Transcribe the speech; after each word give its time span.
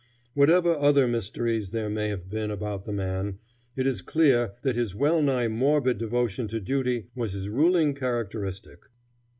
Whatever 0.33 0.75
other 0.79 1.07
mysteries 1.07 1.69
there 1.69 1.87
may 1.87 2.07
have 2.09 2.27
been 2.27 2.49
about 2.49 2.85
the 2.85 2.91
man, 2.91 3.37
it 3.75 3.85
is 3.85 4.01
clear 4.01 4.53
that 4.63 4.75
his 4.75 4.95
well 4.95 5.21
nigh 5.21 5.47
morbid 5.47 5.99
devotion 5.99 6.47
to 6.47 6.59
duty 6.59 7.09
was 7.13 7.33
his 7.33 7.49
ruling 7.49 7.93
characteristic. 7.93 8.79